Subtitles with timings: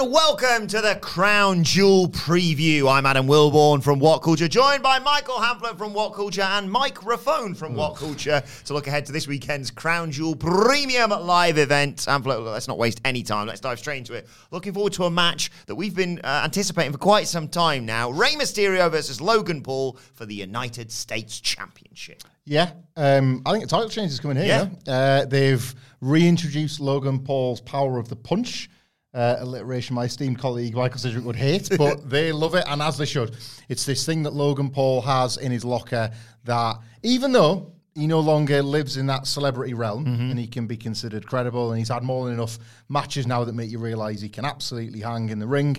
[0.00, 2.90] and welcome to the Crown Jewel preview.
[2.90, 6.94] I'm Adam Wilbourn from What Culture, joined by Michael Hamflett from What Culture and Mike
[7.00, 11.98] Raffone from What Culture to look ahead to this weekend's Crown Jewel Premium Live event.
[12.08, 13.46] Hamflett, let's not waste any time.
[13.46, 14.26] Let's dive straight into it.
[14.50, 18.10] Looking forward to a match that we've been uh, anticipating for quite some time now.
[18.10, 22.22] Rey Mysterio versus Logan Paul for the United States Championship.
[22.46, 24.70] Yeah, um, I think the title change is coming here.
[24.86, 24.92] Yeah.
[24.92, 28.70] Uh, they've reintroduced Logan Paul's power of the punch.
[29.12, 32.96] Uh, alliteration my esteemed colleague Michael Sidgwick would hate, but they love it, and as
[32.96, 33.36] they should.
[33.68, 36.10] It's this thing that Logan Paul has in his locker
[36.44, 40.76] that, even though he no longer lives in that celebrity realm and he can be
[40.76, 44.28] considered credible, and he's had more than enough matches now that make you realize he
[44.28, 45.76] can absolutely hang in the ring,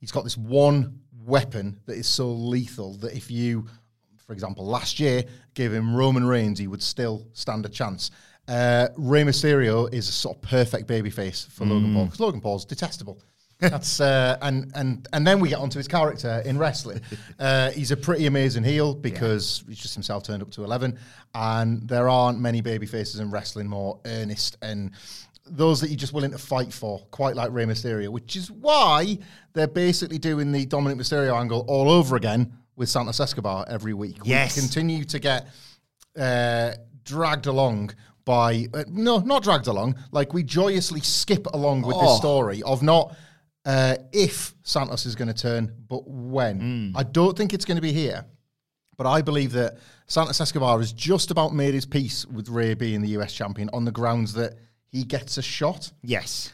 [0.00, 3.68] he's got this one weapon that is so lethal that if you
[4.26, 8.10] for example, last year gave him Roman Reigns, he would still stand a chance.
[8.48, 12.64] Uh, Rey Mysterio is a sort of perfect babyface for Logan Paul because Logan Paul's
[12.64, 13.20] detestable.
[13.60, 17.00] That's uh, and and and then we get onto his character in wrestling.
[17.38, 20.96] Uh, he's a pretty amazing heel because he's just himself turned up to eleven,
[21.34, 24.92] and there aren't many babyfaces in wrestling more earnest and
[25.46, 29.18] those that you're just willing to fight for, quite like Rey Mysterio, which is why
[29.52, 34.18] they're basically doing the Dominik Mysterio angle all over again with Santos Escobar every week.
[34.24, 34.56] Yes.
[34.56, 35.48] We continue to get
[36.16, 36.72] uh,
[37.04, 37.92] dragged along
[38.24, 42.02] by, uh, no, not dragged along, like we joyously skip along with Oh.
[42.02, 43.14] this story of not
[43.64, 46.92] uh, if Santos is going to turn, but when.
[46.96, 48.24] I don't think it's going to be here.
[48.96, 53.00] But I believe that Santos Escobar has just about made his peace with Rey being
[53.02, 54.54] the US champion on the grounds that
[54.88, 55.92] he gets a shot.
[56.02, 56.52] Yes.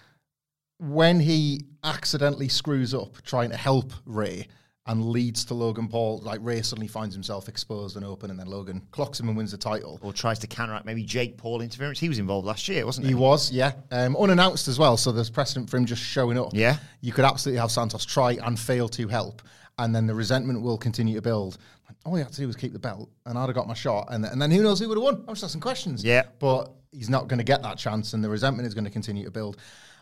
[0.79, 4.47] When he accidentally screws up trying to help Rey
[4.89, 8.47] and leads to Logan Paul, like Rey suddenly finds himself exposed and open, and then
[8.47, 9.99] Logan clocks him and wins the title.
[10.03, 12.01] Or tries to counteract maybe Jake Paul interference.
[12.01, 13.13] He was involved last year, wasn't he?
[13.13, 13.73] He was, yeah.
[13.91, 16.51] Um, unannounced as well, so there's precedent for him just showing up.
[16.55, 16.79] Yeah.
[17.03, 19.43] You could absolutely have Santos try and fail to help,
[19.79, 21.59] and then the resentment will continue to build.
[22.07, 24.09] All he had to do was keep the belt, and I'd have got my shot,
[24.11, 25.25] and, and then who knows who would have won?
[25.29, 26.03] I'm just asking questions.
[26.03, 26.23] Yeah.
[26.39, 29.27] But he's not going to get that chance, and the resentment is going to continue
[29.27, 29.59] to build.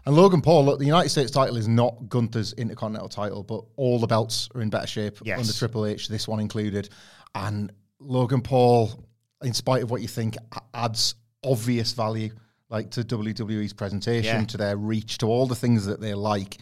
[0.06, 3.98] And Logan Paul, look, the United States title is not Gunther's Intercontinental title, but all
[3.98, 5.40] the belts are in better shape Yes.
[5.40, 6.88] under Triple H, this one included.
[7.34, 9.04] And Logan Paul,
[9.42, 10.36] in spite of what you think,
[10.72, 12.30] adds obvious value
[12.68, 14.46] like to WWE's presentation, Yeah.
[14.46, 16.58] to their reach, to all the things that they like.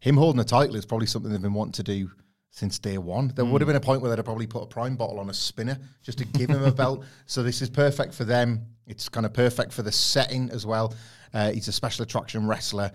[0.00, 2.10] Him holding the title is probably something they've been wanting to do
[2.54, 3.32] since day one.
[3.34, 5.28] There would have been a point where they'd have probably put a prime bottle on
[5.28, 7.04] a spinner just to give him a belt.
[7.26, 8.64] So this is perfect for them.
[8.86, 10.94] It's kind of perfect for the setting as well.
[11.32, 12.92] Uh, he's a special attraction wrestler.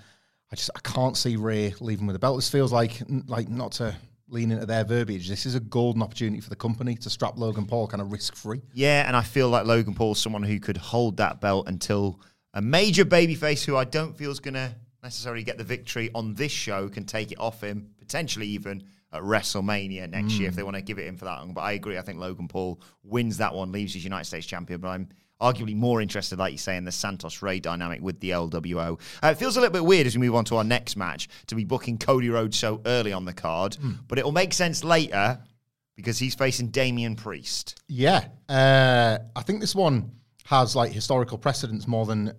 [0.49, 2.37] I just I can't see Rey leaving with a belt.
[2.37, 3.93] This feels like like not to
[4.29, 5.27] lean into their verbiage.
[5.27, 8.35] This is a golden opportunity for the company to strap Logan Paul kind of risk
[8.35, 8.61] free.
[8.73, 12.21] Yeah, and I feel like Logan Paul's someone who could hold that belt until
[12.53, 16.33] a major babyface who I don't feel is going to necessarily get the victory on
[16.35, 20.63] this show can take it off him, potentially even at WrestleMania next year if they
[20.63, 21.53] want to give it him for that long.
[21.53, 21.97] But I agree.
[21.97, 24.79] I think Logan Paul wins that one, leaves as United States champion.
[24.81, 25.09] But I'm
[25.41, 28.99] arguably more interested, like you say, in the Santos Rey dynamic with the LWO.
[29.23, 31.29] Uh, it feels a little bit weird as we move on to our next match
[31.47, 33.77] to be booking Cody Rhodes so early on the card,
[34.07, 35.39] but it will make sense later
[35.95, 37.81] because he's facing Damian Priest.
[37.87, 40.11] Yeah, uh, I think this one
[40.45, 42.33] has like historical precedence more than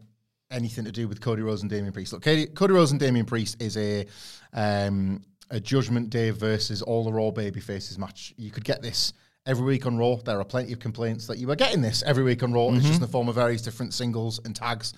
[0.51, 2.13] anything to do with Cody Rhodes and Damian Priest.
[2.13, 4.07] Look, Cody, Cody Rhodes and Damian Priest is a
[4.53, 8.33] um, a Judgment Day versus all the Raw baby faces match.
[8.37, 9.13] You could get this
[9.47, 10.17] every week on Raw.
[10.17, 12.69] There are plenty of complaints that you were getting this every week on Raw.
[12.69, 14.95] It's just in the form of various different singles and tags.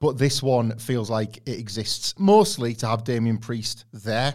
[0.00, 4.34] But this one feels like it exists mostly to have Damian Priest there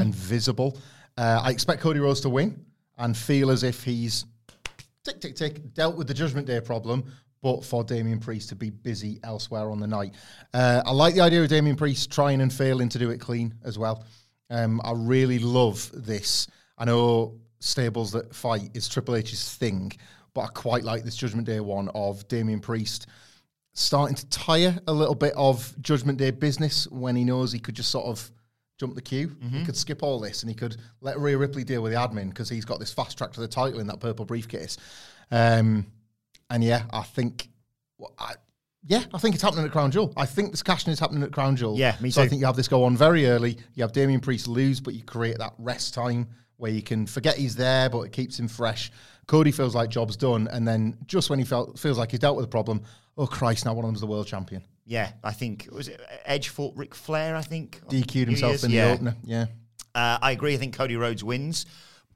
[0.00, 0.78] and visible.
[1.16, 2.64] Uh, I expect Cody Rhodes to win
[2.98, 4.24] and feel as if he's
[5.04, 7.04] tick, tick, tick, dealt with the Judgment Day problem,
[7.42, 10.14] but for Damian Priest to be busy elsewhere on the night.
[10.52, 13.54] Uh, I like the idea of Damian Priest trying and failing to do it clean
[13.64, 14.04] as well.
[14.50, 16.46] Um, I really love this.
[16.78, 19.92] I know stables that fight is Triple H's thing,
[20.34, 23.06] but I quite like this Judgment Day one of Damian Priest
[23.72, 27.74] starting to tire a little bit of Judgment Day business when he knows he could
[27.76, 28.30] just sort of
[28.78, 29.36] jump the queue.
[29.58, 32.28] He could skip all this and he could let Rhea Ripley deal with the admin
[32.28, 34.76] because he's got this fast track to the title in that purple briefcase.
[35.30, 35.86] Um,
[36.48, 37.48] and yeah, I think,
[37.98, 38.34] well, I,
[38.86, 40.12] yeah, I think it's happening at Crown Jewel.
[40.16, 41.76] I think this cashing is happening at Crown Jewel.
[41.76, 43.58] Yeah, me so I think you have this go on very early.
[43.74, 46.28] You have Damian Priest lose, but you create that rest time
[46.58, 48.90] where you can forget he's there, but it keeps him fresh.
[49.26, 52.36] Cody feels like job's done, and then just when he felt feels like he's dealt
[52.36, 52.82] with the problem,
[53.18, 54.62] oh Christ, now one of them's the world champion.
[54.84, 57.34] Yeah, I think was it Edge fought Ric Flair.
[57.34, 58.64] I think DQ'd himself Year's?
[58.64, 58.86] in yeah.
[58.86, 59.16] the opener.
[59.24, 59.46] Yeah.
[59.96, 60.54] Uh, I agree.
[60.54, 61.66] I think Cody Rhodes wins,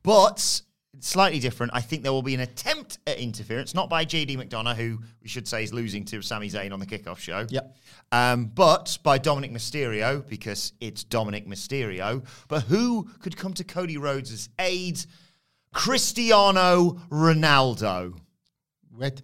[0.05, 0.63] but
[1.01, 1.73] slightly different.
[1.75, 5.29] I think there will be an attempt at interference, not by JD McDonagh, who we
[5.29, 7.47] should say is losing to Sami Zayn on the kickoff show.
[7.49, 7.77] Yep.
[8.13, 12.25] Um, but by Dominik Mysterio, because it's Dominik Mysterio.
[12.49, 15.05] But who could come to Cody Rhodes' aid?
[15.73, 18.19] Cristiano Ronaldo.
[18.93, 19.23] Wait,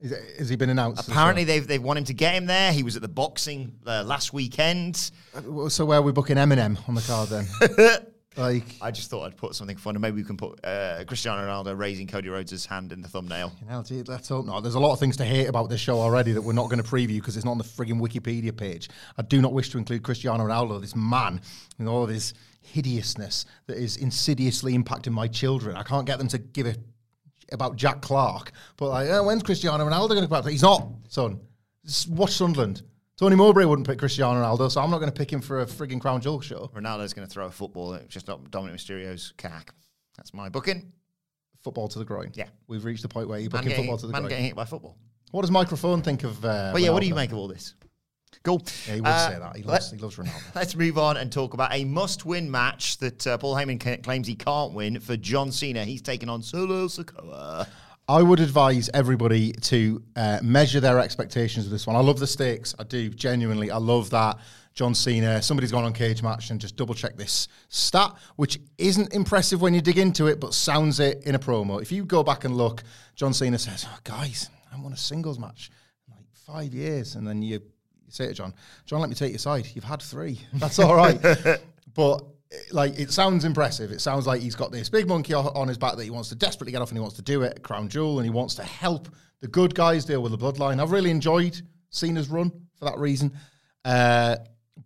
[0.00, 1.08] it, has he been announced?
[1.08, 2.72] Apparently, they've they've wanted to get him there.
[2.72, 5.12] He was at the boxing uh, last weekend.
[5.68, 8.06] So where are we booking Eminem on the card then?
[8.36, 11.46] like, I just thought I'd put something fun, and maybe we can put uh, Cristiano
[11.46, 13.52] Ronaldo raising Cody Rhodes' hand in the thumbnail.
[13.60, 14.60] you know, gee, let's hope not.
[14.60, 16.82] There's a lot of things to hate about this show already that we're not going
[16.82, 18.88] to preview because it's not on the frigging Wikipedia page.
[19.18, 21.40] I do not wish to include Cristiano Ronaldo, this man,
[21.78, 25.76] and all of his hideousness that is insidiously impacting my children.
[25.76, 26.74] I can't get them to give a
[27.52, 30.50] about Jack Clarke, but like, oh, when's Cristiano Ronaldo going to come back?
[30.50, 31.40] He's not, son.
[31.84, 32.82] Just watch Sunderland.
[33.16, 35.66] Tony Mowbray wouldn't pick Cristiano Ronaldo, so I'm not going to pick him for a
[35.66, 36.68] frigging Crown Jewel show.
[36.74, 39.72] Ronaldo's going to throw a football at just not Dominik Mysterio's cack.
[40.16, 40.92] That's my booking.
[41.62, 42.32] Football to the groin.
[42.34, 42.48] Yeah.
[42.66, 44.30] We've reached the point where you're booking getting, football to the man groin.
[44.30, 44.96] getting hit by football.
[45.30, 46.44] What does Microphone think of?
[46.44, 47.74] Uh, But yeah, what do you make of all this?
[48.42, 48.60] Cool.
[48.88, 49.56] Yeah, he would Uh, say that.
[49.56, 50.42] He let- loves, he loves Ronaldo.
[50.56, 54.26] Let's move on and talk about a must-win match that uh, Paul Heyman ca- claims
[54.26, 55.84] he can't win for John Cena.
[55.84, 57.68] He's taking on Solo Sikoa.
[58.06, 61.96] I would advise everybody to uh, measure their expectations of this one.
[61.96, 62.74] I love the stakes.
[62.78, 63.70] I do genuinely.
[63.70, 64.38] I love that
[64.74, 65.40] John Cena.
[65.40, 69.72] Somebody's gone on Cage Match and just double check this stat, which isn't impressive when
[69.72, 71.80] you dig into it, but sounds it in a promo.
[71.80, 72.82] If you go back and look,
[73.14, 75.70] John Cena says, oh, "Guys, I won a singles match
[76.06, 78.52] in like five years," and then you, you say to John,
[78.84, 79.66] "John, let me take your side.
[79.74, 80.40] You've had three.
[80.54, 81.18] That's all right."
[81.94, 82.22] But
[82.72, 83.90] like it sounds impressive.
[83.90, 86.34] It sounds like he's got this big monkey on his back that he wants to
[86.34, 88.54] desperately get off, and he wants to do it at Crown Jewel, and he wants
[88.56, 89.08] to help
[89.40, 90.80] the good guys deal with the bloodline.
[90.80, 91.60] I've really enjoyed
[91.90, 93.32] Cena's run for that reason.
[93.84, 94.36] Uh,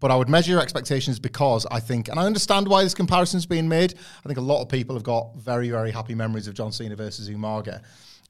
[0.01, 3.47] but I would measure your expectations because I think, and I understand why this comparison's
[3.47, 3.95] being made.
[4.25, 6.95] I think a lot of people have got very, very happy memories of John Cena
[6.95, 7.83] versus Umaga,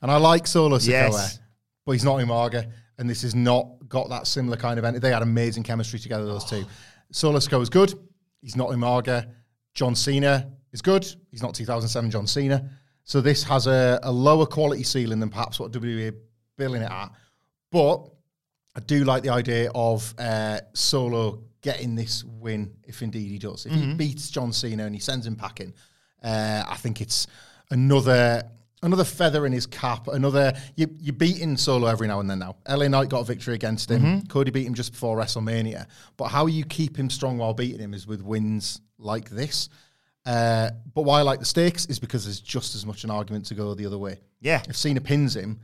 [0.02, 1.38] and I like Solo Sikoa, Yes.
[1.84, 5.00] but he's not Umaga, and this has not got that similar kind of.
[5.00, 6.64] They had amazing chemistry together, those two.
[7.10, 7.94] Solo Sikoa is good.
[8.40, 9.30] He's not Umaga.
[9.74, 11.06] John Cena is good.
[11.30, 12.68] He's not 2007 John Cena.
[13.04, 16.16] So this has a, a lower quality ceiling than perhaps what WWE are
[16.56, 17.10] billing it at.
[17.70, 18.10] But
[18.76, 23.66] I do like the idea of uh, Solo getting this win if indeed he does.
[23.66, 25.74] If he beats John Cena and he sends him packing,
[26.22, 27.26] uh, I think it's
[27.70, 28.42] another
[28.82, 30.08] another feather in his cap.
[30.08, 32.38] Another you you're beating Solo every now and then.
[32.38, 34.22] Now LA Knight got a victory against him.
[34.26, 35.86] Cody beat him just before WrestleMania.
[36.16, 39.68] But how you keep him strong while beating him is with wins like this.
[40.26, 43.46] Uh, but why I like the stakes is because there's just as much an argument
[43.46, 44.20] to go the other way.
[44.40, 44.62] Yeah.
[44.68, 45.60] If Cena pins him,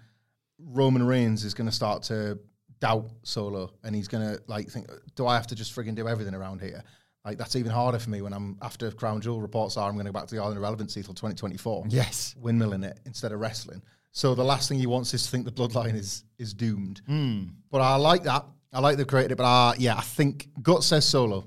[0.59, 2.39] Roman Reigns is going to start to
[2.81, 6.09] doubt Solo, and he's going to like think, "Do I have to just frigging do
[6.09, 6.83] everything around here?"
[7.25, 10.05] Like that's even harder for me when I'm after Crown Jewel reports are I'm going
[10.05, 11.87] to go back to the Island of Relevancy till 2024.
[11.89, 12.35] Yes.
[12.43, 13.83] windmilling it instead of wrestling.
[14.13, 17.01] So the last thing he wants is to think the bloodline is is doomed.
[17.07, 17.45] Hmm.
[17.71, 18.45] But I like that.
[18.73, 19.37] I like they've created it.
[19.37, 21.47] But uh, yeah, I think Gut says Solo.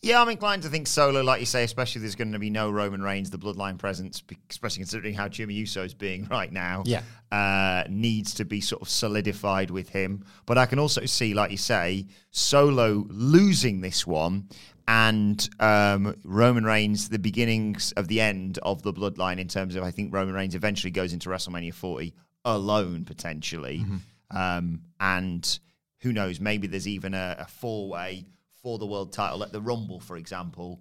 [0.00, 2.50] Yeah, I'm inclined to think Solo, like you say, especially if there's going to be
[2.50, 6.82] no Roman Reigns, the bloodline presence, especially considering how Jimmy Uso is being right now.
[6.86, 7.02] Yeah.
[7.30, 10.24] Uh, needs to be sort of solidified with him.
[10.46, 14.48] But I can also see, like you say, Solo losing this one
[14.88, 19.84] and um, Roman Reigns, the beginnings of the end of the bloodline in terms of,
[19.84, 22.14] I think Roman Reigns eventually goes into WrestleMania 40
[22.46, 23.84] alone, potentially.
[24.30, 25.58] Um, and
[25.98, 28.24] who knows, maybe there's even a, a four way
[28.62, 30.80] for the world title at the Rumble, for example.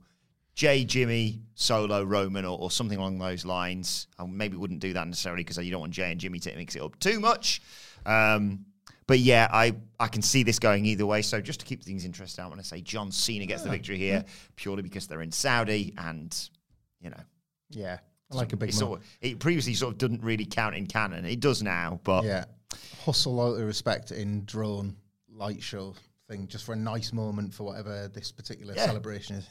[0.55, 4.07] Jey, Jimmy, Solo, Roman, or, or something along those lines.
[4.17, 6.77] I maybe wouldn't do that necessarily because you don't want Jey and Jimmy to mix
[6.77, 7.61] it up too much.
[8.05, 8.66] Um,
[9.07, 11.21] but yeah, I, I can see this going either way.
[11.21, 13.97] So just to keep things interesting, I'm going to say John Cena gets the victory
[13.97, 14.23] here
[14.55, 16.37] purely because they're in Saudi and,
[16.99, 17.21] you know,
[17.69, 17.99] Yeah,
[18.31, 20.85] I like a big it, sort of, it previously sort of didn't really count in
[20.85, 21.25] canon.
[21.25, 22.45] It does now, but Yeah,
[23.05, 24.95] hustle out of respect in drone
[25.29, 25.95] light show
[26.27, 28.85] thing just for a nice moment for whatever this particular Yeah.
[28.85, 29.47] celebration is.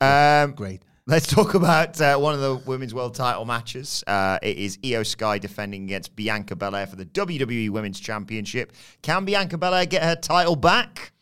[0.00, 0.82] Yeah, um, great.
[1.08, 4.02] Let's talk about uh, one of the women's world title matches.
[4.08, 8.72] Uh, it is Iyo Sky defending against Bianca Belair for the WWE Women's Championship.
[9.02, 11.12] Can Bianca Belair get her title back?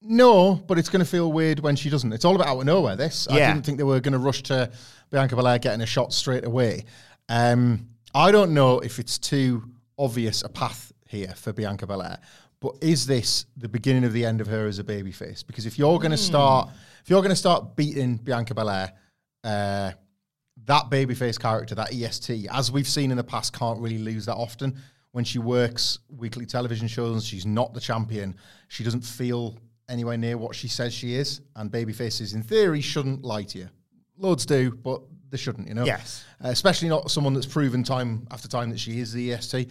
[0.00, 2.10] No, but it's going to feel weird when she doesn't.
[2.14, 2.96] It's all about out of nowhere.
[2.96, 4.70] This I didn't think they were going to rush to
[5.10, 6.86] Bianca Belair getting a shot straight away.
[7.28, 9.64] Um, I don't know if it's too
[9.98, 12.20] obvious a path here for Bianca Belair,
[12.60, 15.46] but is this the beginning of the end of her as a babyface?
[15.46, 16.70] Because if you're going to start,
[17.02, 18.94] if you're going to start beating Bianca Belair,
[19.44, 19.92] uh,
[20.64, 24.34] that babyface character, that EST, as we've seen in the past, can't really lose that
[24.36, 24.76] often.
[25.12, 28.36] When she works weekly television shows, she's not the champion.
[28.68, 31.40] She doesn't feel anywhere near what she says she is.
[31.56, 33.68] And babyfaces, in theory, shouldn't lie to you.
[34.18, 35.84] Loads do, but they shouldn't, you know?
[35.84, 36.24] Yes.
[36.44, 39.70] Uh, especially not someone that's proven time after time that she is the EST.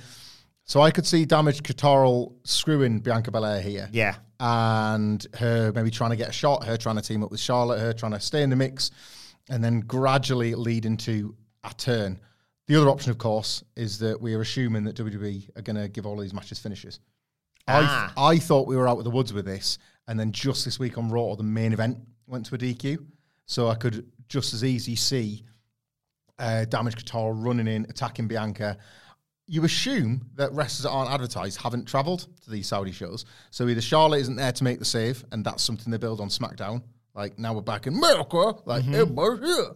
[0.66, 4.16] So I could see Damage CTRL screwing Bianca Belair here Yeah.
[4.40, 7.80] and her maybe trying to get a shot, her trying to team up with Charlotte,
[7.80, 8.92] her trying to stay in the mix,
[9.50, 12.20] and then gradually lead into a turn.
[12.68, 15.89] The other option, of course, is that we are assuming that WWE are going to
[15.89, 17.00] give all of these matches finishes.
[17.68, 18.13] Ah.
[18.15, 19.77] I, I thought we were out of the woods with this,
[20.08, 23.06] and then just this week on Raw, the main event went to a DQ.
[23.46, 25.44] So I could just as easy see
[26.38, 28.77] uh, Damage CTRL running in, attacking Bianca.
[29.48, 33.25] You assume that wrestlers that aren't advertised haven't travelled to these Saudi shows.
[33.50, 36.29] So either Charlotte isn't there to make the save, and that's something they build on
[36.29, 36.84] SmackDown.
[37.20, 39.72] Like now we're back in America, like everybody's here.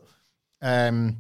[0.61, 1.17] Um,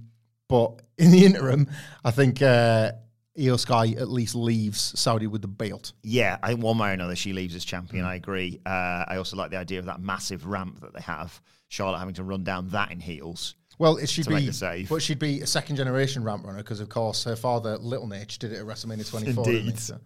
[0.47, 1.69] but in the interim,
[2.05, 2.93] I think uh,
[3.37, 5.91] Iyo Sky at least leaves Saudi with the belt.
[6.01, 8.05] Yeah, I think one way or another she leaves as champion.
[8.05, 8.61] I agree.
[8.65, 11.41] Uh, I also like the idea of that massive ramp that they have.
[11.67, 13.55] Charlotte having to run down that in heels.
[13.77, 14.49] Well, it should be,
[14.87, 18.37] but she'd be a second generation ramp runner because, of course, her father Little Nate
[18.39, 19.49] did it at WrestleMania 24.
[19.49, 19.77] Indeed.
[19.79, 19.99] So-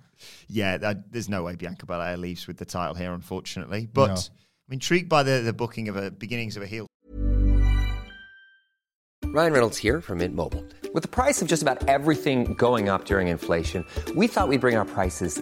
[0.47, 3.87] Yeah, that, there's no way Bianca Belair leaves with the title here, unfortunately.
[3.93, 4.15] But No.
[4.67, 6.87] I'm intrigued by the, the booking of a beginnings of a heel.
[9.25, 10.65] Ryan Reynolds here from Mint Mobile.
[10.93, 14.75] With the price of just about everything going up during inflation, we thought we'd bring
[14.75, 15.41] our prices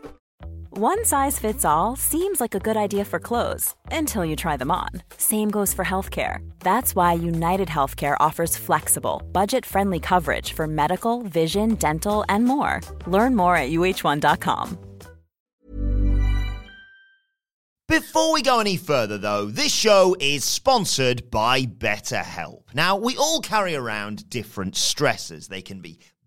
[0.77, 4.71] One size fits all seems like a good idea for clothes until you try them
[4.71, 4.87] on.
[5.17, 6.49] Same goes for healthcare.
[6.61, 12.79] That's why United Healthcare offers flexible, budget friendly coverage for medical, vision, dental, and more.
[13.05, 14.77] Learn more at uh1.com.
[17.89, 22.73] Before we go any further, though, this show is sponsored by BetterHelp.
[22.73, 25.49] Now, we all carry around different stressors.
[25.49, 25.99] They can be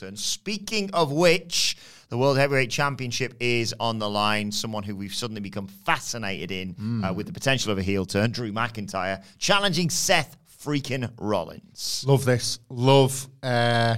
[0.00, 1.76] And speaking of which,
[2.08, 4.50] the World Heavyweight Championship is on the line.
[4.50, 8.30] Someone who we've suddenly become fascinated in uh, with the potential of a heel turn,
[8.30, 12.04] Drew McIntyre, challenging Seth freaking Rollins.
[12.06, 12.58] Love this.
[12.70, 13.96] Love uh,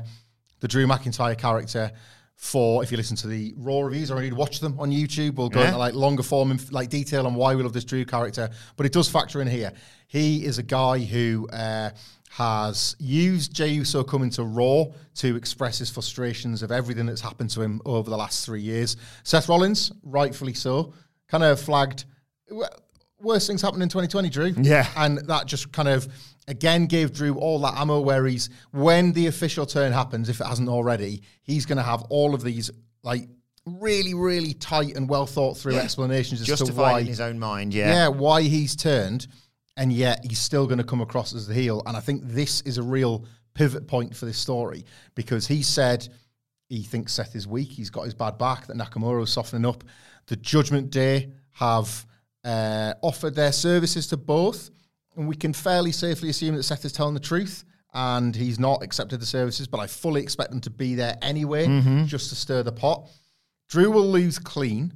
[0.60, 1.92] the Drew McIntyre character.
[2.34, 5.48] For if you listen to the Raw reviews or indeed watch them on YouTube, we'll
[5.48, 5.66] go Yeah.
[5.68, 8.50] into like longer form, inf- like detail on why we love this Drew character.
[8.76, 9.72] But it does factor in here.
[10.08, 11.90] He is a guy who uh,
[12.34, 17.50] has used Jey Uso coming to Raw to express his frustrations of everything that's happened
[17.50, 18.96] to him over the last three years.
[19.22, 20.92] Seth Rollins, rightfully so,
[21.28, 22.06] kind of flagged.
[23.20, 24.52] Worst things happened in 2020, Drew.
[24.60, 24.88] Yeah.
[24.96, 26.08] And that just kind of
[26.48, 30.46] again gave Drew all that ammo where he's when the official turn happens, if it
[30.48, 32.68] hasn't already, he's gonna have all of these
[33.04, 33.28] like
[33.64, 37.72] really, really tight and well thought through explanations as to why in his own mind,
[37.72, 37.92] yeah.
[37.92, 38.08] yeah.
[38.08, 39.28] why he's turned,
[39.76, 41.82] and yet he's still going to come across as the heel.
[41.86, 46.08] And I think this is a real pivot point for this story because he said
[46.68, 47.68] he thinks Seth is weak.
[47.68, 48.66] He's got his bad back.
[48.66, 49.84] That Nakamura Nakamura's softening up.
[50.26, 52.06] The Judgment Day have
[52.44, 54.70] uh, offered their services to both,
[55.16, 57.64] and we can fairly safely assume that Seth is telling the truth.
[57.96, 61.66] And he's not accepted the services, but I fully expect them to be there anyway,
[62.06, 63.08] just to stir the pot.
[63.68, 64.92] Drew will lose clean,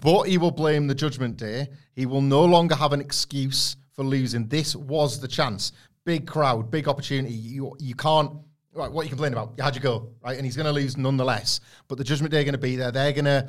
[0.00, 1.68] but he will blame the judgment day.
[1.94, 4.46] He will no longer have an excuse for losing.
[4.46, 5.72] This was the chance.
[6.04, 7.34] Big crowd, big opportunity.
[7.34, 8.30] You you can't
[8.72, 9.74] right, what are you complaining about?
[9.74, 10.10] You go?
[10.22, 10.36] Right.
[10.36, 11.60] And he's gonna lose nonetheless.
[11.88, 12.92] But the judgment day are gonna be there.
[12.92, 13.48] They're gonna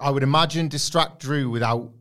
[0.00, 1.92] I would imagine distract Drew without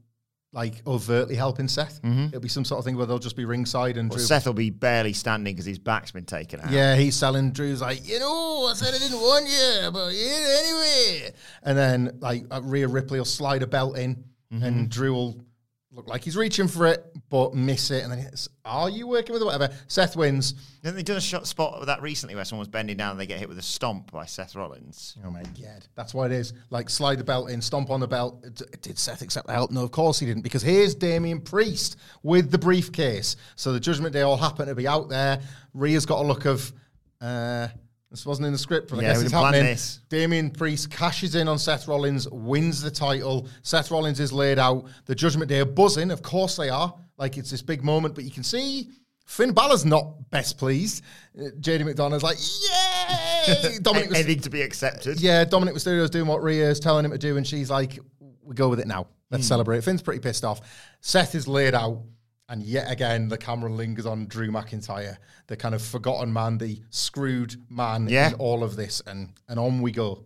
[0.53, 1.99] like overtly helping Seth.
[2.03, 4.47] It'll be some sort of thing where they'll just be ringside and Well, Drew Seth
[4.47, 6.71] will be barely standing because his back's been taken out.
[6.71, 7.51] yeah, he's selling.
[7.51, 11.33] Drew's like, you know, I said I didn't want you, but yeah, anyway.
[11.61, 15.45] And then like uh, Rhea Ripley will slide a belt in, and Drew will
[15.91, 18.03] look like he's reaching for it, but miss it.
[18.03, 19.45] And then it's, are you working with it?
[19.45, 19.69] Whatever.
[19.87, 20.53] Seth wins.
[20.83, 23.19] Haven't they done a shot spot with that recently where someone was bending down and
[23.19, 25.17] they get hit with a stomp by Seth Rollins?
[25.25, 26.53] Oh my god, that's what it is.
[26.69, 28.43] Like slide the belt in, stomp on the belt.
[28.81, 29.71] Did Seth accept the help?
[29.71, 33.35] No, of course he didn't, because here's Damian Priest with the briefcase.
[33.55, 35.41] So the Judgment Day all happen to be out there.
[35.73, 36.71] Rhea's got a look of.
[37.19, 37.69] Uh,
[38.13, 39.63] this wasn't in the script, but I guess it's happening.
[39.63, 39.99] this.
[40.07, 43.47] Damian Priest cashes in on Seth Rollins, wins the title.
[43.63, 44.85] Seth Rollins is laid out.
[45.05, 46.11] The Judgment Day are buzzing.
[46.11, 46.93] Of course they are.
[47.17, 48.89] Like it's this big moment, but you can see
[49.25, 51.03] Finn Balor's not best pleased.
[51.35, 53.77] Uh, JD McDonagh's like, yay!
[53.81, 55.19] Dominic was Anything to be accepted.
[55.19, 57.97] yeah, Dominik Mysterio's doing what Rhea is telling him to do, and she's like,
[58.43, 59.07] "We go with it now.
[59.31, 60.61] Let's celebrate." Finn's pretty pissed off.
[61.01, 62.03] Seth is laid out,
[62.49, 66.81] and yet again the camera lingers on Drew McIntyre, the kind of forgotten man, the
[66.89, 68.29] screwed man Yeah.
[68.29, 70.25] in all of this, and and on we go.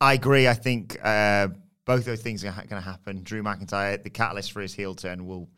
[0.00, 0.48] I agree.
[0.48, 1.48] I think uh,
[1.84, 3.22] both those things are ha- going to happen.
[3.22, 5.48] Drew McIntyre, the catalyst for his heel turn, will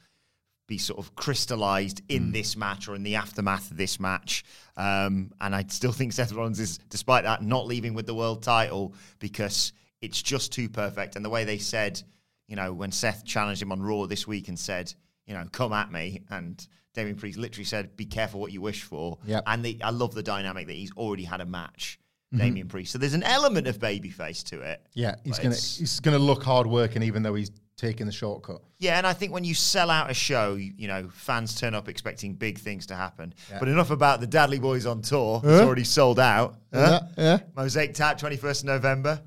[0.66, 2.32] be sort of crystallized in Hmm.
[2.32, 4.44] this match or in the aftermath of this match.
[4.76, 8.42] Um, and I still think Seth Rollins is, despite that, not leaving with the world
[8.42, 11.14] title because it's just too perfect.
[11.14, 12.02] And the way they said,
[12.48, 14.92] you know, when Seth challenged him on Raw this week and said,
[15.26, 18.82] you know, come at me, and Damian Priest literally said, "Be careful what you wish
[18.82, 19.44] for." Yep.
[19.46, 21.98] And the, I love the dynamic that he's already had a match.
[22.32, 22.44] Mm-hmm.
[22.44, 22.92] Damian Priest.
[22.92, 24.86] So there's an element of babyface to it.
[24.94, 28.62] Yeah, he's gonna it's- he's gonna look hard working, even though he's taking the shortcut.
[28.78, 31.74] Yeah, and I think when you sell out a show, you, you know, fans turn
[31.74, 33.34] up expecting big things to happen.
[33.58, 35.40] But enough about the Dudley Boyz on tour.
[35.44, 36.56] It's already sold out.
[36.72, 37.00] Huh?
[37.18, 37.38] yeah.
[37.56, 39.20] Mosaic Tap, 21st of November.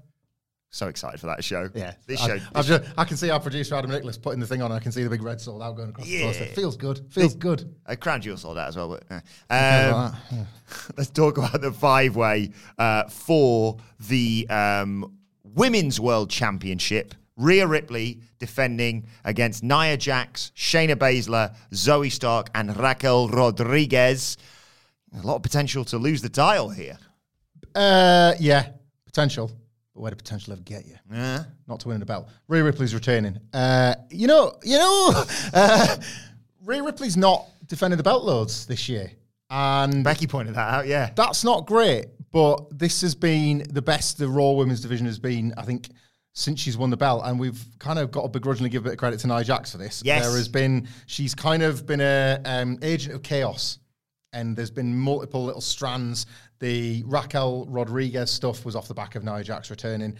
[0.72, 1.70] So excited for that show.
[1.74, 2.38] Yeah, This I, show.
[2.54, 4.74] This just, I can see our producer Adam Nicholas putting the thing on.
[4.74, 6.26] I can see the big red sold out going across the Yeah.
[6.26, 6.46] poster.
[6.48, 7.06] Feels good.
[7.10, 7.74] Feels good.
[7.86, 8.90] Uh, Crown Jewel sold out as well.
[8.90, 10.48] But, uh, um,
[10.98, 17.16] let's talk about the five way uh, for the um, Women's World Championship.
[17.38, 24.36] Rhea Ripley defending against Nia Jax, Shayna Baszler, Zoey Stark, and Raquel Rodriguez.
[25.22, 26.98] A lot of potential to lose the title here.
[27.74, 28.70] Uh, yeah,
[29.06, 29.52] potential.
[29.96, 30.96] But where the potential ever get you?
[31.12, 31.46] Yeah.
[31.68, 32.28] Not to win the belt.
[32.50, 33.40] Rhea Ripley's retaining.
[33.54, 35.98] Uh, you know, you know, uh,
[36.66, 39.10] Rhea Ripley's not defending the belt loads this year,
[39.50, 41.12] and Becky pointed that out, yeah.
[41.16, 42.08] that's not great.
[42.34, 45.88] But this has been the best the Raw Women's division has been, I think,
[46.34, 47.22] since she's won the belt.
[47.24, 49.72] And we've kind of got to begrudgingly give a bit of credit to Nia Jax
[49.72, 50.02] for this.
[50.04, 50.26] Yes.
[50.26, 53.80] There has been, she's kind of been a um, agent of chaos.
[54.36, 56.28] And there's been multiple little strands.
[56.60, 60.16] The Raquel Rodriguez stuff was off the back of Nia Jax returning.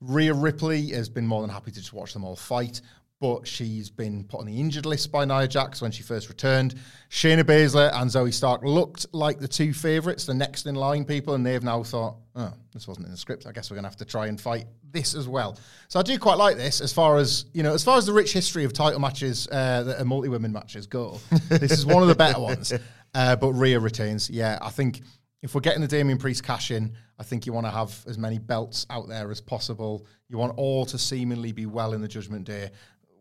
[0.00, 2.80] Rhea Ripley has been more than happy to just watch them all fight,
[3.20, 6.74] but she's been put on the injured list by Nia Jax when she first returned.
[7.08, 11.34] Shayna Baszler and Zoey Stark looked like the two favourites, the next in line people,
[11.34, 13.46] and they've now thought, oh, this wasn't in the script.
[13.46, 15.56] I guess we're going to have to try and fight this as well.
[15.86, 18.12] So I do quite like this as far as, you know, as far as the
[18.12, 21.20] rich history of title matches uh, that are multi-women matches go.
[21.48, 22.72] this is one of the better ones.
[23.14, 24.30] Uh, but Rhea retains.
[24.30, 25.02] Yeah, I think
[25.42, 28.16] if we're getting the Damian Priest cash in, I think you want to have as
[28.18, 30.06] many belts out there as possible.
[30.28, 32.70] You want all to seemingly be well in the Judgment Day.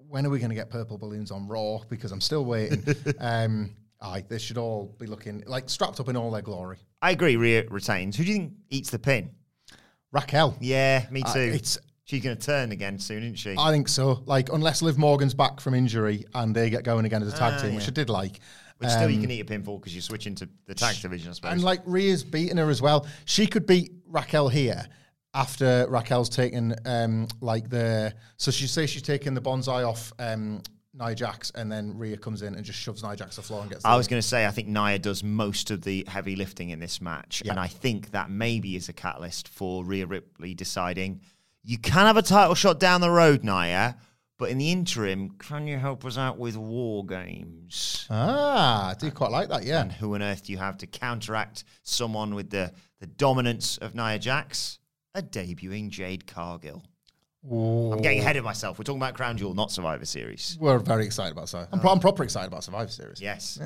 [0.08, 1.80] When are we going to get purple balloons on Raw?
[1.90, 2.84] Because I'm still waiting.
[3.20, 6.78] um, aye, they should all be looking like strapped up in all their glory.
[7.02, 8.16] I agree, Rhea retains.
[8.18, 9.32] Who do you think eats the pin?
[10.12, 10.58] Raquel.
[10.60, 11.40] Yeah, me Uh, too.
[11.40, 13.56] it's- She's going to turn again soon, isn't she?
[13.58, 14.22] I think so.
[14.26, 17.54] Like, unless Liv Morgan's back from injury and they get going again as a tag
[17.56, 17.88] Ah, team, which.
[17.88, 18.42] I did like.
[18.82, 21.30] But still, you Um, can eat a pinfall because you're switching to the tag division,
[21.30, 21.52] I suppose.
[21.54, 23.06] And like Rhea's beating her as well.
[23.26, 24.86] She could beat Raquel here
[25.34, 30.62] after Raquel's taken um like the so she say she's taking the banzai off um
[30.94, 33.62] Nia Jax and then Rhea comes in and just shoves Nia Jax to the floor
[33.62, 36.36] and gets I was going to say, I think Nia does most of the heavy
[36.36, 37.42] lifting in this match.
[37.46, 37.52] Yeah.
[37.52, 41.22] And I think that maybe is a catalyst for Rhea Ripley deciding
[41.64, 43.96] you can have a title shot down the road, Nia,
[44.42, 48.08] but in the interim, can you help us out with War Games?
[48.10, 49.84] Ah, I do quite like that, yeah.
[49.84, 53.94] And who on earth do you have to counteract someone with the, the dominance of
[53.94, 54.80] Nia Jax?
[55.14, 56.84] A debuting Jade Cargill.
[57.48, 58.80] I'm getting ahead of myself.
[58.80, 60.58] We're talking about Crown Jewel, not Survivor Series.
[60.60, 61.70] We're very excited about Survivor.
[61.72, 63.22] I'm, pro- I'm proper excited about Survivor Series.
[63.22, 63.60] Yes.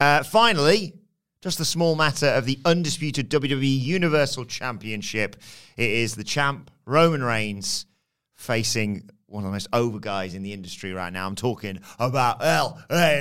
[0.00, 0.94] Uh, finally,
[1.42, 5.36] just the small matter of the undisputed WWE Universal Championship.
[5.76, 7.84] It is the champ, Roman Reigns,
[8.32, 11.26] facing one of the most over guys in the industry right now.
[11.26, 13.14] I'm talking about L- LA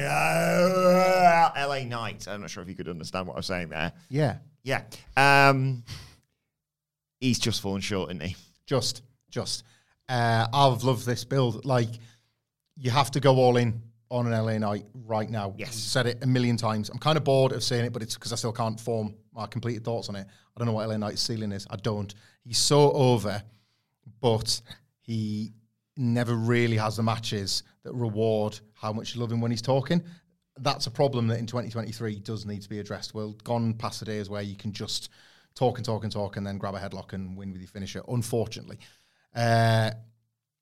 [1.86, 2.28] Knight.
[2.28, 3.94] I'm not sure if you could understand what I'm saying there.
[4.10, 4.38] Yeah.
[4.64, 4.84] Yeah.
[5.18, 5.84] Um,
[7.20, 8.36] he's just fallen short, isn't he?
[8.66, 9.64] Just, just.
[10.08, 11.66] Uh, I've loved this build.
[11.66, 11.90] Like,
[12.76, 15.56] you have to go all in on an LA Knight right now.
[15.58, 15.70] Yes.
[15.70, 16.90] We've said it a million times.
[16.90, 19.48] I'm kind of bored of saying it, but it's because I still can't form my
[19.48, 20.28] completed thoughts on it.
[20.28, 21.66] I don't know what LA Knight's ceiling is.
[21.70, 22.14] I don't.
[22.44, 23.42] He's so over,
[24.22, 24.62] but
[25.02, 25.52] he
[25.98, 30.04] never really has the matches that reward how much you love him when he's talking.
[30.60, 33.14] That's a problem that in 2023 does need to be addressed.
[33.14, 35.10] Well, gone past the days where you can just
[35.54, 38.02] talk and talk and talk and then grab a headlock and win with your finisher,
[38.08, 38.78] unfortunately.
[39.36, 39.92] Uh,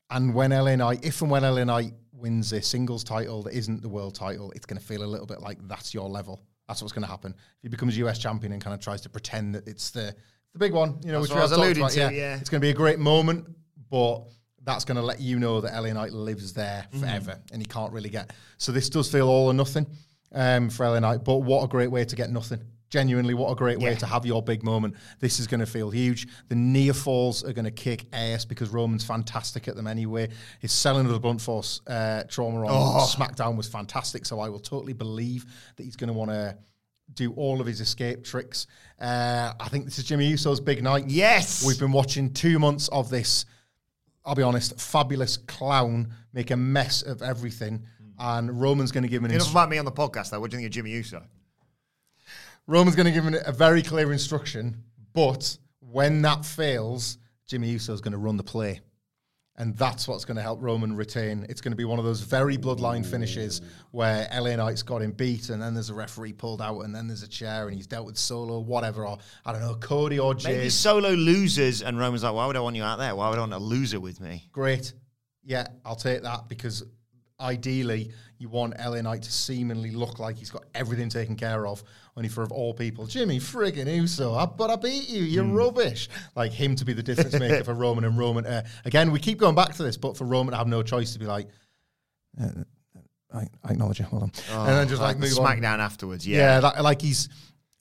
[0.10, 3.82] and when LA Knight, if and when LA Knight wins a singles title that isn't
[3.82, 6.41] the world title, it's going to feel a little bit like that's your level.
[6.67, 7.34] That's what's going to happen.
[7.34, 10.15] If he becomes US champion and kind of tries to pretend that it's the
[10.54, 12.38] the big one, you know, That's which I was alluding about, to, yeah.
[12.38, 13.48] it's going to be a great moment,
[13.89, 14.28] but
[14.65, 16.99] that's going to let you know that LA Knight lives there Mm-hmm.
[17.02, 18.32] forever, and he can't really get.
[18.58, 19.86] So this does feel all or nothing
[20.34, 22.62] um, for LA Knight, but what a great way to get nothing.
[22.89, 23.97] Genuinely, what a great way Yeah.
[23.97, 24.93] to have your big moment.
[25.19, 26.28] This is going to feel huge.
[26.49, 30.30] The near falls are going to kick ass because Roman's fantastic at them anyway.
[30.60, 33.08] His selling of the blunt force uh, trauma on Oh.
[33.10, 35.45] SmackDown was fantastic, so I will totally believe
[35.76, 36.56] that he's going to want to
[37.15, 38.67] do all of his escape tricks.
[39.02, 41.06] Uh, I think this is Jimmy Uso's big night.
[41.08, 41.65] Yes.
[41.65, 43.45] We've been watching two months of this,
[44.26, 47.84] I'll be honest, fabulous clown make a mess of everything.
[48.00, 48.10] Hmm.
[48.20, 50.40] And Roman's going to give him an Enough instru- about me on the podcast, though.
[50.40, 51.24] What do you think of Jimmy Uso?
[52.68, 54.84] Roman's going to give him a very clear instruction,
[55.14, 58.80] but when that fails, Jimmy Uso is going to run the play.
[59.56, 61.46] And that's what's going to help Roman retain.
[61.48, 63.62] It's going to be one of those very bloodline finishes
[63.92, 67.08] where LA Knight's got him beat, and then there's a referee pulled out, and then
[67.08, 70.34] there's a chair, and he's dealt with Solo, whatever, or I don't know, Cody or
[70.34, 70.58] Jey.
[70.58, 73.16] Maybe solo loses, and Roman's like, why would I want you out there?
[73.16, 74.50] Why would I want a loser with me?
[74.52, 74.92] Great.
[75.44, 76.84] Yeah, I'll take that because
[77.43, 81.84] ideally you want LA Knight to seemingly look like he's got everything taken care of.
[82.17, 85.23] Only for of all people, Jimmy friggin' Uso, I, but I beat you.
[85.23, 86.10] You're rubbish.
[86.36, 88.45] Like him to be the difference maker for Roman and Roman.
[88.45, 91.13] Uh, again, we keep going back to this, but for Roman to have no choice
[91.13, 91.47] to be like,
[92.41, 92.49] uh,
[93.34, 94.06] I, I acknowledge you.
[94.06, 95.58] Hold on, and then just like, the move on.
[95.58, 96.38] SmackDown afterwards, yeah.
[96.38, 97.29] Yeah, that, like he's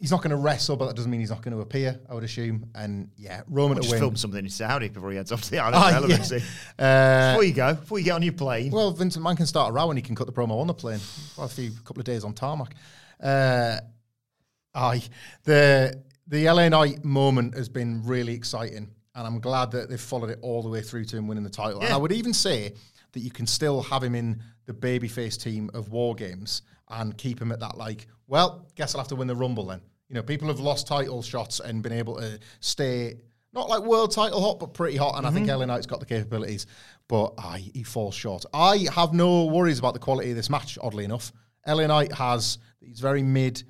[0.02, 1.98] he's not going to wrestle, but that doesn't mean he's not going to appear.
[2.10, 2.68] I would assume.
[2.74, 4.00] And yeah, Roman to Just win.
[4.00, 6.38] film something in Saudi before he heads off to the island of yeah.
[6.84, 8.72] Uh, Before you go, before you get on your plane.
[8.72, 10.74] Well, Vincent Mann can start a row and he can cut the promo on the
[10.74, 10.98] plane.
[11.38, 12.74] Well, a few couple of days on tarmac.
[13.22, 13.76] Uh,
[14.74, 15.02] aye,
[15.44, 20.30] the the LA Knight moment has been really exciting, and I'm glad that they've followed
[20.30, 21.80] it all the way through to him winning the title.
[21.80, 22.74] And I would even say
[23.12, 27.40] that you can still have him in the babyface team of War Games and keep
[27.40, 27.76] him at that.
[27.76, 29.80] Like, well, guess I'll have to win the Rumble then.
[30.12, 33.16] You know, people have lost title shots and been able to stay
[33.54, 35.16] not like world title hot, but pretty hot.
[35.16, 35.60] And I think mm-hmm.
[35.60, 36.66] LA Knight's got the capabilities,
[37.08, 38.44] but aye, he falls short.
[38.52, 40.76] I have no worries about the quality of this match.
[40.82, 41.32] Oddly enough,
[41.66, 43.62] LA Knight has he's very mid,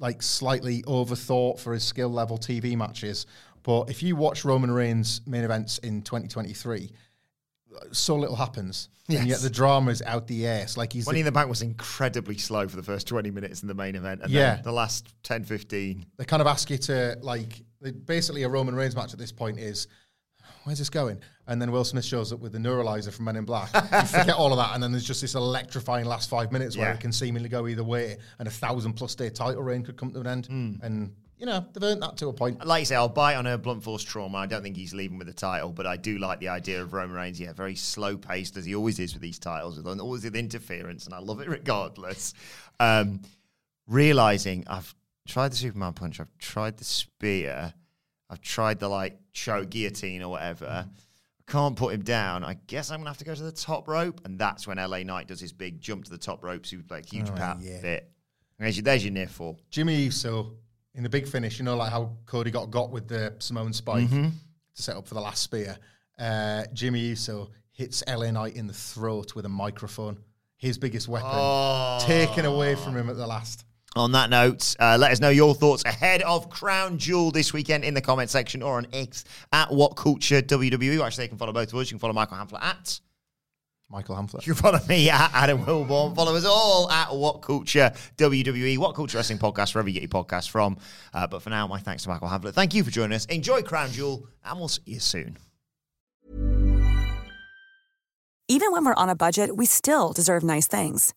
[0.00, 3.26] like slightly overthought for his skill level TV matches.
[3.62, 6.90] But if you watch Roman Reigns main events in 2023,
[7.92, 10.76] so little happens, and yet the drama is out the ass.
[10.76, 13.68] Like he's Money in the Bank was incredibly slow for the first 20 minutes in
[13.68, 14.20] the main event.
[14.22, 14.54] And Yeah.
[14.56, 16.06] then the last 10, 15.
[16.16, 17.62] they kind of ask you to like
[18.06, 19.88] basically a Roman Reigns match at this point is
[20.64, 21.18] where's this going?
[21.48, 23.68] And then Will Smith shows up with the neuralizer from Men in Black.
[23.74, 26.86] you forget all of that, and then there's just this electrifying last five minutes where
[26.88, 26.94] Yeah.
[26.94, 30.12] it can seemingly go either way, and a thousand plus day title reign could come
[30.12, 30.46] to an end.
[30.46, 30.74] Hmm.
[30.82, 32.64] And you know they've earned that to a point.
[32.64, 34.38] Like you say, I'll bite on a blunt force trauma.
[34.38, 36.92] I don't think he's leaving with the title, but I do like the idea of
[36.92, 37.40] Roman Reigns.
[37.40, 41.04] Yeah, very slow paced as he always is with these titles, with always with interference,
[41.06, 42.32] and I love it regardless.
[42.78, 43.22] Um,
[43.88, 44.94] realizing I've
[45.26, 47.74] tried the Superman punch, I've tried the spear,
[48.30, 50.86] I've tried the like choke guillotine or whatever.
[50.88, 52.44] I can't put him down.
[52.44, 55.02] I guess I'm gonna have to go to the top rope, and that's when LA
[55.02, 57.80] Knight does his big jump to the top rope, suplex, huge Oh, pat yeah.
[57.80, 58.08] fit.
[58.60, 59.58] There's your, there's your near fall.
[59.70, 60.52] Jimmy Uso
[60.94, 64.04] in the big finish, you know, like how Cody got got with the Samoan spike
[64.08, 64.28] Mm-hmm.
[64.76, 65.78] to set up for the last spear.
[66.18, 70.18] Uh, Jimmy Uso hits LA Knight in the throat with a microphone,
[70.56, 71.98] his biggest weapon, Oh.
[72.02, 73.64] taken away from him at the last.
[73.94, 77.84] On that note, uh, let us know your thoughts ahead of Crown Jewel this weekend
[77.84, 81.04] in the comment section or on X at What Culture WWE.
[81.04, 81.90] Actually, you can follow both of us.
[81.90, 83.00] You can follow Michael Hamflett at.
[83.92, 84.46] Michael Hamflett.
[84.46, 86.16] You follow me at Adam Wilbourn.
[86.16, 90.24] Follow us all at What Culture WWE, What Culture Wrestling Podcast, wherever you get your
[90.24, 90.78] podcasts from.
[91.12, 92.54] Uh, but for now, my thanks to Michael Hamflett.
[92.54, 93.26] Thank you for joining us.
[93.26, 95.36] Enjoy Crown Jewel, and we'll see you soon.
[98.48, 101.14] Even when we're on a budget, we still deserve nice things.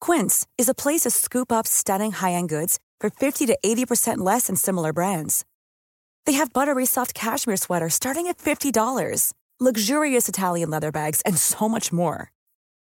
[0.00, 4.46] Quince is a place to scoop up stunning high-end goods for 50 to 80% less
[4.46, 5.44] than similar brands.
[6.24, 11.66] They have buttery soft cashmere sweaters starting at $50, luxurious Italian leather bags, and so
[11.68, 12.30] much more.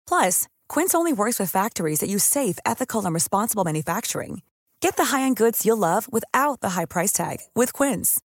[0.09, 4.42] Plus, Quince only works with factories that use safe, ethical, and responsible manufacturing.
[4.81, 8.21] Get the high-end goods you'll love without the high price tag with Quince.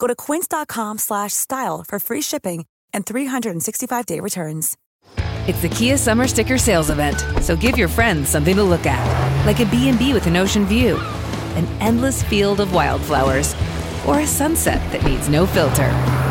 [0.00, 4.76] Go to quince.com/style for free shipping and 365-day returns.
[5.46, 9.46] It's the Kia Summer Sticker Sales Event, so give your friends something to look at,
[9.46, 10.98] like a B&B with an ocean view,
[11.56, 13.54] an endless field of wildflowers,
[14.06, 16.27] or a sunset that needs no filter.